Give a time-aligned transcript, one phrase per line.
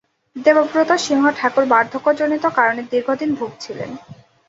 [0.35, 3.89] দেবব্রত সিংহ ঠাকুর বার্ধক্যজনিত কারণে দীর্ঘদিন ভুগছিলেন।